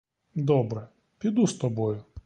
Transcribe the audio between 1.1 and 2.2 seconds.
піду з тобою.